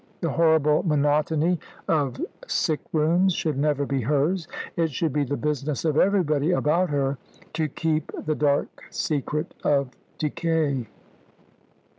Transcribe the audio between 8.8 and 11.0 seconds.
secret of decay.